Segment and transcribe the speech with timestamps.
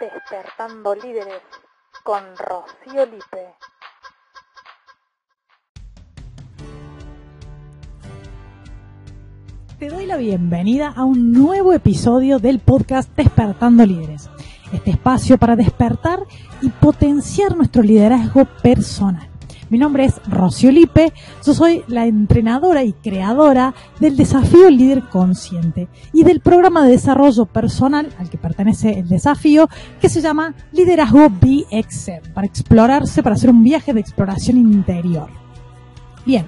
[0.00, 1.42] Despertando Líderes
[2.02, 3.54] con Rocío Lipe.
[9.78, 14.30] Te doy la bienvenida a un nuevo episodio del podcast Despertando Líderes.
[14.72, 16.20] Este espacio para despertar
[16.62, 19.33] y potenciar nuestro liderazgo personal.
[19.74, 21.12] Mi nombre es Rocío Lipe,
[21.44, 27.46] yo soy la entrenadora y creadora del desafío Líder Consciente y del programa de desarrollo
[27.46, 29.68] personal al que pertenece el desafío
[30.00, 35.28] que se llama Liderazgo BXM, para explorarse, para hacer un viaje de exploración interior.
[36.24, 36.46] Bien,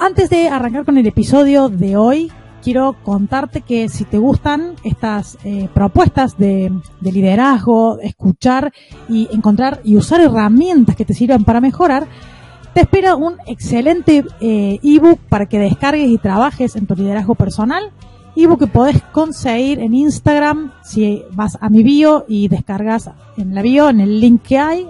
[0.00, 2.32] antes de arrancar con el episodio de hoy,
[2.64, 8.72] quiero contarte que si te gustan estas eh, propuestas de, de, liderazgo, escuchar
[9.06, 12.06] y encontrar y usar herramientas que te sirvan para mejorar,
[12.72, 17.92] te espera un excelente eh, ebook para que descargues y trabajes en tu liderazgo personal.
[18.34, 23.60] Ebook que podés conseguir en Instagram si vas a mi bio y descargas en la
[23.60, 24.88] bio, en el link que hay.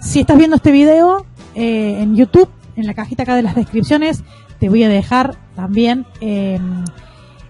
[0.00, 4.24] Si estás viendo este video eh, en YouTube, en la cajita acá de las descripciones,
[4.58, 6.58] te voy a dejar también eh,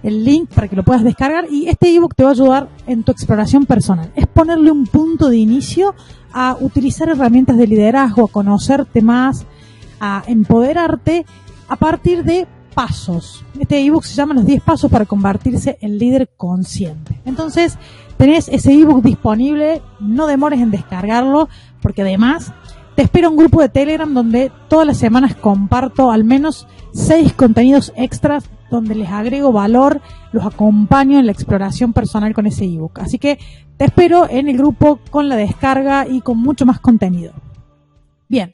[0.03, 3.03] el link para que lo puedas descargar y este ebook te va a ayudar en
[3.03, 4.13] tu exploración personal.
[4.17, 5.95] Es ponerle un punto de inicio
[6.33, 9.47] a utilizar herramientas de liderazgo, a conocerte más,
[10.01, 11.25] a empoderarte
[11.69, 13.45] a partir de pasos.
[13.59, 17.21] Este ebook se llama Los 10 pasos para convertirse en líder consciente.
[17.25, 17.79] Entonces,
[18.17, 21.49] tenés ese ebook disponible, no demores en descargarlo,
[21.81, 22.53] porque además
[22.95, 27.93] te espero un grupo de Telegram donde todas las semanas comparto al menos 6 contenidos
[27.97, 30.01] extras donde les agrego valor,
[30.33, 32.99] los acompaño en la exploración personal con ese ebook.
[33.01, 33.39] Así que
[33.77, 37.33] te espero en el grupo con la descarga y con mucho más contenido.
[38.29, 38.53] Bien,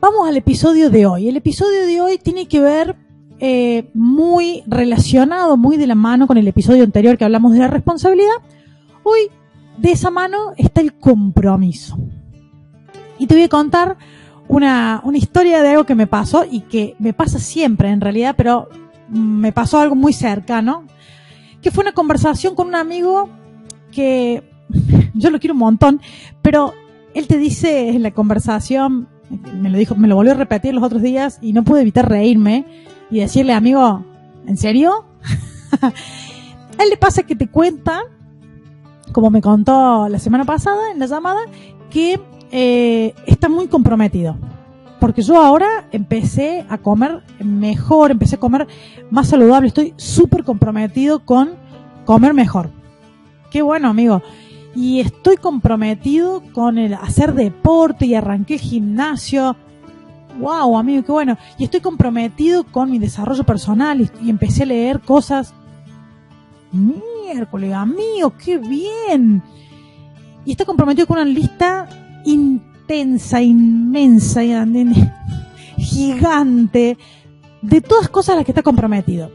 [0.00, 1.28] vamos al episodio de hoy.
[1.28, 2.96] El episodio de hoy tiene que ver
[3.40, 7.68] eh, muy relacionado, muy de la mano con el episodio anterior que hablamos de la
[7.68, 8.36] responsabilidad.
[9.02, 9.30] Hoy
[9.76, 11.98] de esa mano está el compromiso.
[13.20, 13.98] Y te voy a contar
[14.48, 18.34] una, una historia de algo que me pasó y que me pasa siempre en realidad,
[18.36, 18.68] pero
[19.10, 20.84] me pasó algo muy cercano,
[21.60, 23.28] que fue una conversación con un amigo
[23.92, 24.42] que
[25.14, 26.00] yo lo quiero un montón,
[26.40, 26.72] pero
[27.12, 29.06] él te dice en la conversación,
[29.54, 32.08] me lo dijo, me lo volvió a repetir los otros días y no pude evitar
[32.08, 32.64] reírme
[33.10, 34.02] y decirle, amigo,
[34.46, 35.04] ¿en serio?
[35.82, 38.00] a él le pasa que te cuenta,
[39.12, 41.40] como me contó la semana pasada en la llamada,
[41.90, 42.18] que
[42.50, 44.36] eh, está muy comprometido
[45.00, 48.68] porque yo ahora empecé a comer mejor, empecé a comer
[49.10, 51.54] más saludable, estoy súper comprometido con
[52.04, 52.70] comer mejor.
[53.50, 54.22] Qué bueno, amigo.
[54.76, 59.56] Y estoy comprometido con el hacer deporte y arranqué el gimnasio.
[60.38, 61.38] Wow, amigo, qué bueno.
[61.58, 65.54] Y estoy comprometido con mi desarrollo personal y, y empecé a leer cosas.
[66.72, 69.42] Miércoles, amigo, qué bien.
[70.44, 71.88] Y estoy comprometido con una lista
[72.24, 74.42] intensa, inmensa,
[75.76, 76.98] gigante,
[77.62, 79.30] de todas cosas a las que está comprometido.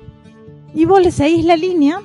[0.73, 2.01] Y vos le seguís la línea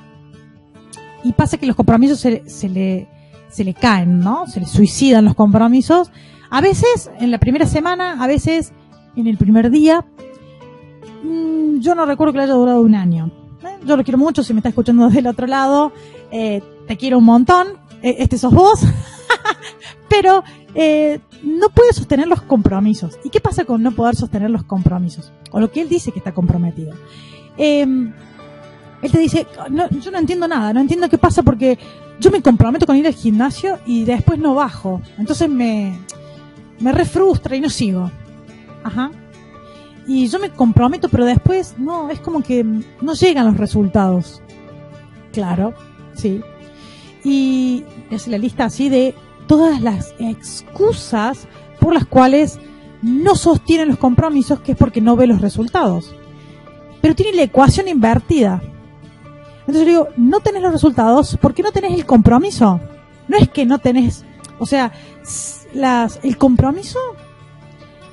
[1.24, 4.46] y pasa que los compromisos se, le, caen, ¿no?
[4.46, 6.10] Se le suicidan los compromisos.
[6.50, 8.72] A veces en la primera semana, a veces
[9.16, 10.04] en el primer día.
[11.22, 13.30] Mm, yo no recuerdo que le haya durado un año.
[13.62, 13.76] ¿eh?
[13.84, 15.92] Yo lo quiero mucho, si me está escuchando del otro lado,
[16.30, 17.68] eh, te quiero un montón.
[18.02, 18.80] Eh, este sos vos.
[20.10, 20.44] Pero
[20.74, 23.18] eh, no puede sostener los compromisos.
[23.24, 25.32] ¿Y qué pasa con no poder sostener los compromisos?
[25.52, 26.92] O lo que él dice que está comprometido.
[27.56, 27.86] Eh,
[29.02, 29.46] él te dice,
[30.02, 31.78] yo no entiendo nada, no entiendo qué pasa porque
[32.18, 35.00] yo me comprometo con ir al gimnasio y después no bajo.
[35.16, 35.98] Entonces me,
[36.80, 38.10] me refrustra y no sigo.
[38.82, 39.10] Ajá.
[40.06, 44.42] Y yo me comprometo, pero después no, es como que no llegan los resultados.
[45.32, 45.72] Claro,
[46.14, 46.42] sí.
[47.22, 49.14] Y es la lista así de
[49.50, 51.48] todas las excusas
[51.80, 52.60] por las cuales
[53.02, 56.14] no sostiene los compromisos, que es porque no ve los resultados.
[57.00, 58.62] Pero tiene la ecuación invertida.
[59.66, 62.78] Entonces yo digo, no tenés los resultados, ¿por qué no tenés el compromiso?
[63.26, 64.24] No es que no tenés,
[64.60, 64.92] o sea,
[66.22, 67.00] el compromiso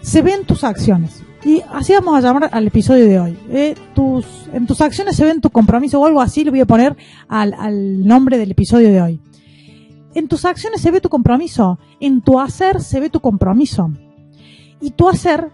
[0.01, 1.21] se ve en tus acciones.
[1.45, 3.37] Y así vamos a llamar al episodio de hoy.
[3.51, 3.75] Eh,
[4.53, 6.97] en tus acciones se ve tu compromiso o algo así, le voy a poner
[7.27, 9.19] al nombre del episodio de hoy.
[10.13, 13.91] En tus acciones se ve tu compromiso, en tu hacer se ve tu compromiso.
[14.81, 15.51] Y tu hacer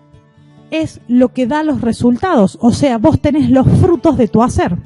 [0.72, 4.78] es lo que da los resultados, o sea, vos tenés los frutos de tu hacer.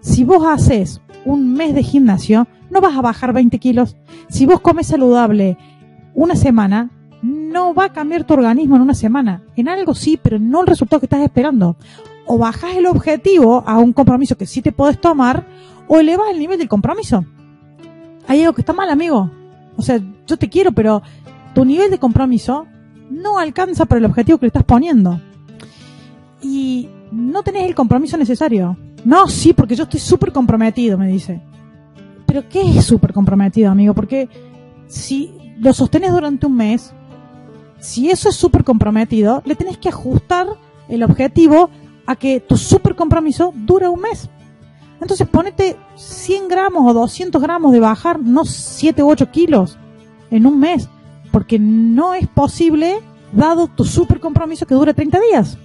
[0.00, 3.96] Si vos haces un mes de gimnasio, no vas a bajar 20 kilos.
[4.28, 5.58] Si vos comes saludable
[6.14, 6.90] una semana,
[7.22, 9.42] no va a cambiar tu organismo en una semana.
[9.56, 11.76] En algo sí, pero no el resultado que estás esperando.
[12.26, 15.46] O bajas el objetivo a un compromiso que sí te podés tomar,
[15.88, 17.24] o elevas el nivel del compromiso.
[18.28, 19.30] Hay algo que está mal, amigo.
[19.76, 21.02] O sea, yo te quiero, pero
[21.54, 22.66] tu nivel de compromiso
[23.10, 25.20] no alcanza para el objetivo que le estás poniendo.
[26.42, 28.76] Y no tenés el compromiso necesario.
[29.04, 31.40] No, sí, porque yo estoy súper comprometido, me dice.
[32.26, 33.94] Pero ¿qué es súper comprometido, amigo?
[33.94, 34.28] Porque
[34.88, 36.92] si lo sostenes durante un mes,
[37.78, 40.46] si eso es súper comprometido, le tenés que ajustar
[40.90, 41.70] el objetivo
[42.04, 44.28] a que tu súper compromiso dure un mes.
[45.00, 49.78] Entonces ponete 100 gramos o 200 gramos de bajar, no 7 u 8 kilos
[50.30, 50.88] en un mes,
[51.30, 52.98] porque no es posible
[53.32, 55.58] dado tu súper compromiso que dure 30 días.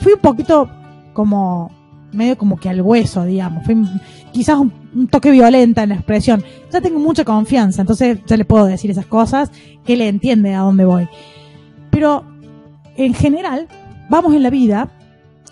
[0.00, 0.68] Fui un poquito
[1.12, 1.70] como
[2.12, 3.64] medio como que al hueso, digamos.
[3.64, 3.76] Fui
[4.32, 6.44] quizás un, toque violenta en la expresión.
[6.72, 9.50] Ya tengo mucha confianza, entonces ya le puedo decir esas cosas
[9.84, 11.08] que le entiende a dónde voy.
[11.90, 12.24] Pero
[12.96, 13.68] en general,
[14.08, 14.88] vamos en la vida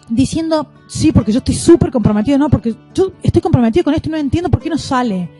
[0.08, 4.12] diciendo, sí, porque yo estoy súper comprometido, no, porque yo estoy comprometido con esto y
[4.12, 5.30] no entiendo por qué no sale.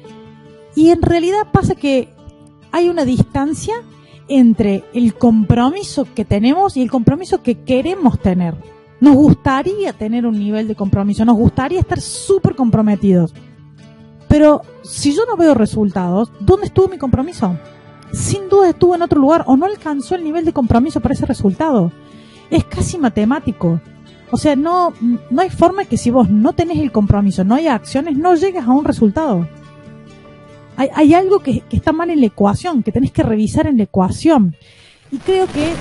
[0.75, 2.09] Y en realidad pasa que
[2.71, 3.75] hay una distancia
[4.29, 8.55] entre el compromiso que tenemos y el compromiso que queremos tener.
[9.01, 13.35] Nos gustaría tener un nivel de compromiso, nos gustaría estar súper comprometidos.
[14.29, 17.59] Pero si yo no veo resultados, ¿dónde estuvo mi compromiso?
[18.13, 21.27] Sin duda estuvo en otro lugar o no alcanzó el nivel de compromiso para ese
[21.27, 21.93] resultado.
[22.51, 23.81] Es casi matemático.
[24.33, 24.95] O sea, no,
[25.31, 28.65] no hay forma que si vos no tenés el compromiso, no hay acciones, no llegues
[28.65, 29.47] a un resultado.
[30.77, 33.77] Hay, hay algo que, que está mal en la ecuación, que tenés que revisar en
[33.77, 34.57] la ecuación.
[35.11, 35.75] Y creo que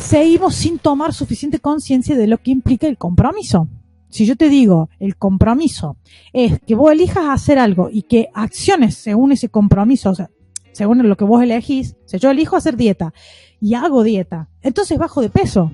[0.00, 3.68] seguimos sin tomar suficiente conciencia de lo que implica el compromiso.
[4.08, 5.96] Si yo te digo, el compromiso
[6.32, 10.28] es que vos elijas hacer algo y que acciones según ese compromiso, o sea,
[10.72, 13.14] según lo que vos elegís, si yo elijo hacer dieta
[13.60, 15.70] y hago dieta, entonces bajo de peso.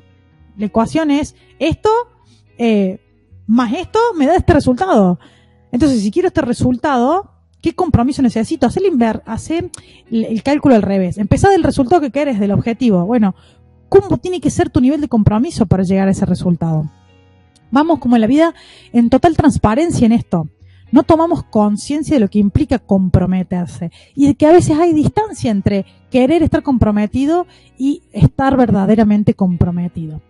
[0.58, 1.88] La ecuación es esto
[2.58, 3.00] eh,
[3.46, 5.18] más esto me da este resultado.
[5.72, 7.30] Entonces, si quiero este resultado,
[7.62, 8.66] ¿qué compromiso necesito?
[8.66, 9.70] Hacer el, hacer
[10.10, 11.18] el, cálculo al revés.
[11.18, 13.04] Empezar del resultado que quieres, del objetivo.
[13.06, 13.34] Bueno,
[13.88, 16.90] ¿cómo tiene que ser tu nivel de compromiso para llegar a ese resultado?
[17.70, 18.54] Vamos como en la vida
[18.92, 20.48] en total transparencia en esto.
[20.90, 25.50] No tomamos conciencia de lo que implica comprometerse y de que a veces hay distancia
[25.50, 27.46] entre querer estar comprometido
[27.76, 30.22] y estar verdaderamente comprometido.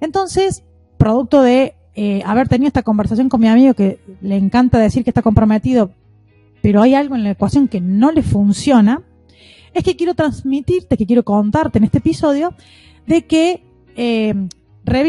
[0.00, 0.64] Entonces,
[1.00, 5.10] producto de eh, haber tenido esta conversación con mi amigo que le encanta decir que
[5.10, 5.92] está comprometido,
[6.62, 9.02] pero hay algo en la ecuación que no le funciona,
[9.72, 12.54] es que quiero transmitirte, que quiero contarte en este episodio,
[13.06, 13.64] de que,
[13.96, 14.34] eh,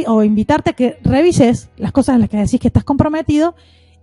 [0.08, 3.54] o invitarte a que revises las cosas en las que decís que estás comprometido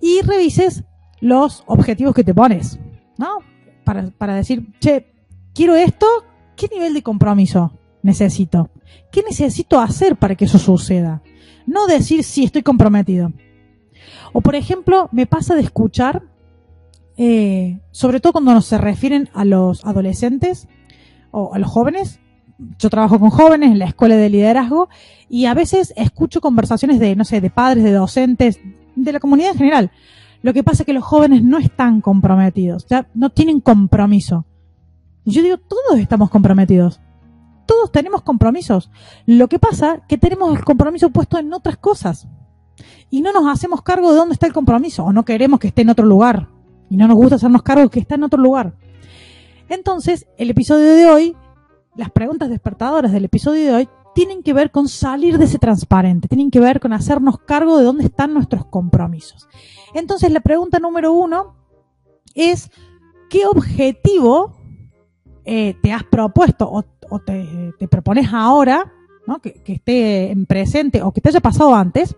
[0.00, 0.85] y revises
[1.20, 2.79] los objetivos que te pones,
[3.17, 3.38] ¿no?
[3.85, 5.06] Para, para decir, che,
[5.55, 6.06] quiero esto,
[6.55, 8.69] ¿qué nivel de compromiso necesito?
[9.11, 11.23] ¿Qué necesito hacer para que eso suceda?
[11.68, 13.30] No decir sí, estoy comprometido.
[14.32, 16.22] O por ejemplo, me pasa de escuchar,
[17.18, 20.66] eh, sobre todo cuando nos se refieren a los adolescentes
[21.30, 22.20] o a los jóvenes,
[22.78, 24.88] yo trabajo con jóvenes en la escuela de liderazgo
[25.28, 28.58] y a veces escucho conversaciones de, no sé, de padres, de docentes,
[28.96, 29.90] de la comunidad en general.
[30.40, 34.46] Lo que pasa es que los jóvenes no están comprometidos, no tienen compromiso.
[35.26, 36.98] yo digo, todos estamos comprometidos
[37.68, 38.90] todos tenemos compromisos.
[39.26, 42.26] Lo que pasa es que tenemos el compromiso puesto en otras cosas.
[43.10, 45.04] Y no nos hacemos cargo de dónde está el compromiso.
[45.04, 46.48] O no queremos que esté en otro lugar.
[46.88, 48.74] Y no nos gusta hacernos cargo de que está en otro lugar.
[49.68, 51.37] Entonces, el episodio de hoy,
[51.94, 56.26] las preguntas despertadoras del episodio de hoy, tienen que ver con salir de ese transparente,
[56.26, 59.46] tienen que ver con hacernos cargo de dónde están nuestros compromisos.
[59.92, 61.54] Entonces, la pregunta número uno
[62.34, 62.70] es,
[63.28, 64.57] ¿qué objetivo
[65.45, 68.92] eh, te has propuesto o te, propones ahora,
[69.26, 69.40] ¿no?
[69.40, 72.16] que, esté en presente o que te haya pasado antes,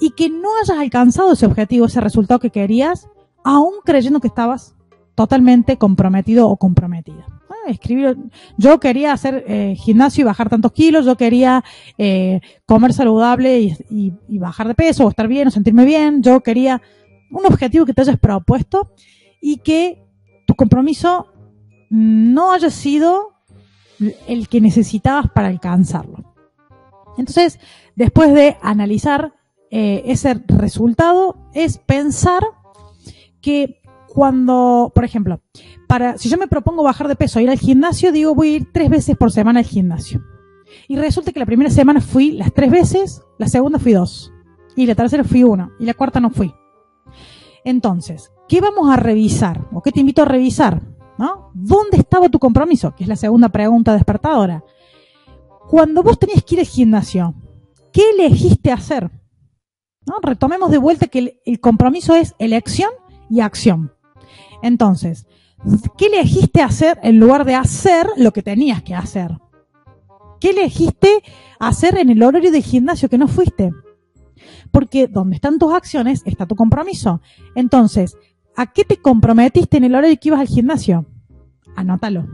[0.00, 3.08] y que no hayas alcanzado ese objetivo, ese resultado que querías,
[3.44, 4.74] aún creyendo que estabas
[5.14, 7.26] totalmente comprometido o comprometida.
[7.48, 8.16] Ah, escribir,
[8.56, 11.62] yo quería hacer eh, gimnasio y bajar tantos kilos, yo quería
[11.98, 16.40] eh, comer saludable y, y, bajar de peso o estar bien o sentirme bien, yo
[16.40, 16.82] quería
[17.30, 18.92] un objetivo que te hayas propuesto
[19.40, 20.02] y que
[20.46, 21.28] tu compromiso
[21.94, 23.34] no haya sido
[24.26, 26.34] el que necesitabas para alcanzarlo.
[27.16, 27.60] Entonces,
[27.94, 29.32] después de analizar
[29.70, 32.42] eh, ese resultado, es pensar
[33.40, 35.40] que cuando, por ejemplo,
[35.86, 38.72] para, si yo me propongo bajar de peso, ir al gimnasio, digo voy a ir
[38.72, 40.20] tres veces por semana al gimnasio.
[40.88, 44.32] Y resulta que la primera semana fui las tres veces, la segunda fui dos,
[44.74, 46.52] y la tercera fui una, y la cuarta no fui.
[47.64, 49.68] Entonces, ¿qué vamos a revisar?
[49.72, 50.93] ¿O qué te invito a revisar?
[51.18, 51.50] ¿No?
[51.54, 52.94] ¿Dónde estaba tu compromiso?
[52.94, 54.64] Que es la segunda pregunta despertadora.
[55.68, 57.34] Cuando vos tenías que ir al gimnasio,
[57.92, 59.10] ¿qué elegiste hacer?
[60.06, 60.16] ¿No?
[60.22, 62.90] Retomemos de vuelta que el, compromiso es elección
[63.30, 63.92] y acción.
[64.62, 65.26] Entonces,
[65.96, 69.38] ¿qué elegiste hacer en lugar de hacer lo que tenías que hacer?
[70.40, 71.22] ¿Qué elegiste
[71.58, 73.70] hacer en el horario de gimnasio que no fuiste?
[74.70, 77.22] Porque donde están tus acciones está tu compromiso.
[77.54, 78.16] Entonces,
[78.56, 81.06] ¿a qué te comprometiste en el horario que ibas al gimnasio?
[81.76, 82.26] Anótalo.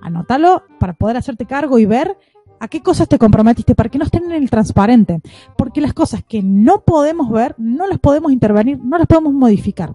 [0.00, 2.16] Anótalo para poder hacerte cargo y ver
[2.60, 5.20] a qué cosas te comprometiste para que no estén en el transparente.
[5.56, 9.92] Porque las cosas que no podemos ver, no las podemos intervenir, no las podemos modificar.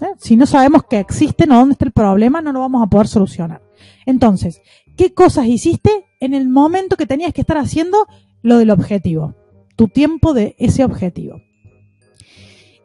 [0.00, 0.14] ¿eh?
[0.18, 3.06] Si no sabemos que existen o dónde está el problema, no lo vamos a poder
[3.06, 3.62] solucionar.
[4.06, 4.62] Entonces,
[4.96, 8.06] ¿qué cosas hiciste en el momento que tenías que estar haciendo
[8.42, 9.34] lo del objetivo?
[9.76, 11.42] Tu tiempo de ese objetivo.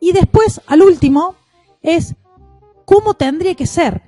[0.02, 1.36] Y después, al último,
[1.82, 2.16] es
[2.86, 4.02] cómo tendría que ser,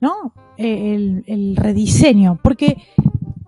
[0.00, 0.34] ¿no?
[0.56, 2.38] Eh, el, rediseño.
[2.42, 2.76] Porque,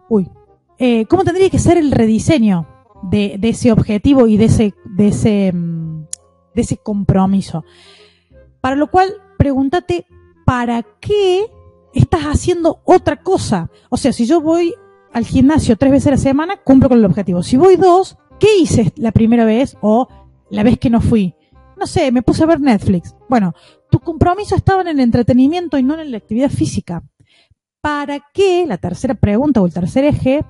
[0.08, 0.30] uy,
[0.78, 2.66] eh, cómo tendría que ser el rediseño
[3.02, 6.06] de, ese objetivo y de ese, de ese, mm,
[6.54, 7.64] de ese compromiso.
[8.60, 10.06] Para lo cual, pregúntate,
[10.44, 11.46] ¿para qué
[11.94, 13.70] estás haciendo otra cosa?
[13.90, 14.74] O sea, si yo voy
[15.12, 17.42] al gimnasio tres veces a la semana, cumplo con el objetivo.
[17.42, 20.08] Si voy dos, ¿qué hice la primera vez o
[20.50, 21.34] la vez que no fui?
[21.76, 23.14] No sé, me puse a ver Netflix.
[23.32, 23.54] Bueno,
[23.90, 27.02] tu compromiso estaba en el entretenimiento y no en la actividad física.
[27.80, 28.66] ¿Para qué?
[28.66, 30.44] La tercera pregunta o el tercer eje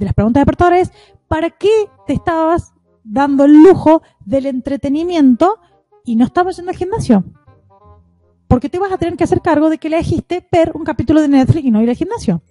[0.00, 0.90] de las preguntas de es,
[1.28, 1.70] ¿para qué
[2.08, 2.72] te estabas
[3.04, 5.60] dando el lujo del entretenimiento
[6.04, 7.22] y no estabas yendo al gimnasio?
[8.48, 11.28] Porque te vas a tener que hacer cargo de que elegiste ver un capítulo de
[11.28, 12.42] Netflix y no ir al gimnasio.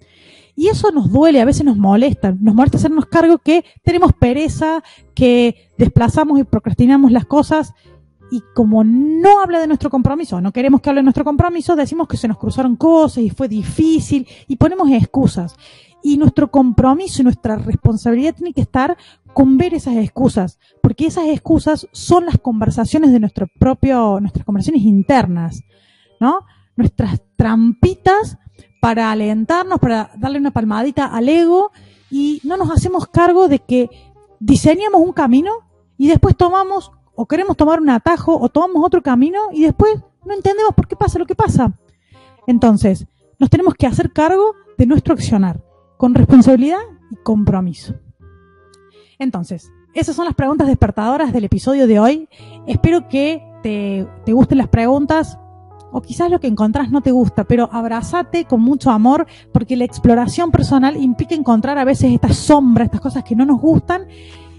[0.56, 2.34] Y eso nos duele, a veces nos molesta.
[2.40, 4.82] Nos molesta hacernos cargo que tenemos pereza,
[5.14, 7.74] que desplazamos y procrastinamos las cosas.
[8.30, 12.08] Y como no habla de nuestro compromiso, no queremos que hable de nuestro compromiso, decimos
[12.08, 15.56] que se nos cruzaron cosas y fue difícil y ponemos excusas
[16.02, 18.96] y nuestro compromiso y nuestra responsabilidad tiene que estar
[19.32, 24.82] con ver esas excusas, porque esas excusas son las conversaciones de nuestro propio, nuestras conversaciones
[24.82, 25.62] internas,
[26.20, 26.44] ¿no?
[26.76, 28.38] Nuestras trampitas
[28.80, 31.72] para alentarnos, para darle una palmadita al ego
[32.10, 33.90] y no nos hacemos cargo de que
[34.40, 35.52] diseñamos un camino
[35.96, 40.34] y después tomamos o queremos tomar un atajo o tomamos otro camino y después no
[40.34, 41.72] entendemos por qué pasa lo que pasa.
[42.46, 43.08] Entonces,
[43.40, 45.60] nos tenemos que hacer cargo de nuestro accionar
[45.96, 46.78] con responsabilidad
[47.10, 47.94] y compromiso.
[49.18, 52.28] Entonces, esas son las preguntas despertadoras del episodio de hoy.
[52.68, 55.40] Espero que te, te gusten las preguntas
[55.90, 59.84] o quizás lo que encontrás no te gusta, pero abrázate con mucho amor porque la
[59.84, 64.06] exploración personal implica encontrar a veces estas sombras, estas cosas que no nos gustan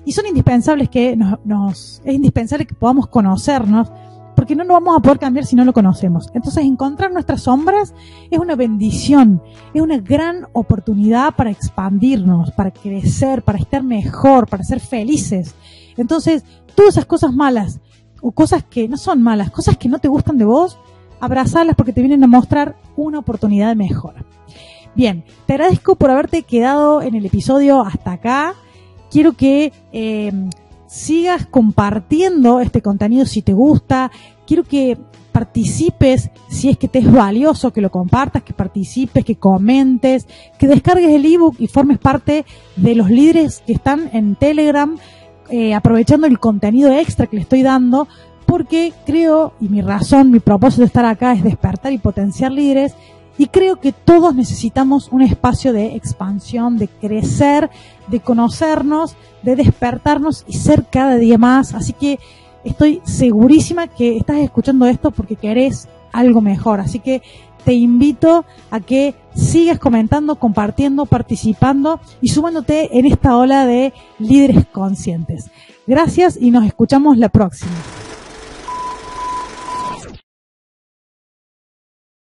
[0.09, 3.91] y son indispensables que nos, nos es indispensable que podamos conocernos
[4.35, 6.31] porque no lo vamos a poder cambiar si no lo conocemos.
[6.33, 7.93] Entonces, encontrar nuestras sombras
[8.31, 9.39] es una bendición,
[9.71, 15.53] es una gran oportunidad para expandirnos, para crecer, para estar mejor, para ser felices.
[15.95, 17.79] Entonces, todas esas cosas malas,
[18.19, 20.79] o cosas que no son malas, cosas que no te gustan de vos,
[21.19, 24.25] abrazarlas porque te vienen a mostrar una oportunidad de mejora.
[24.95, 28.55] Bien, te agradezco por haberte quedado en el episodio hasta acá.
[29.09, 30.31] Quiero que eh,
[30.87, 34.11] sigas compartiendo este contenido si te gusta.
[34.45, 34.97] Quiero que
[35.31, 40.67] participes si es que te es valioso, que lo compartas, que participes, que comentes, que
[40.67, 44.97] descargues el ebook y formes parte de los líderes que están en Telegram
[45.51, 48.07] eh, aprovechando el contenido extra que le estoy dando
[48.45, 52.95] porque creo, y mi razón, mi propósito de estar acá es despertar y potenciar líderes
[53.39, 57.69] y creo que todos necesitamos un espacio de expansión, de crecer,
[58.08, 61.74] de conocernos, de despertarnos y ser cada día más.
[61.74, 62.19] Así que
[62.65, 66.81] estoy segurísima que estás escuchando esto porque querés algo mejor.
[66.81, 67.22] Así que
[67.63, 74.65] te invito a que sigas comentando, compartiendo, participando y sumándote en esta ola de líderes
[74.65, 75.50] conscientes.
[75.88, 77.72] Gracias y nos escuchamos la próxima.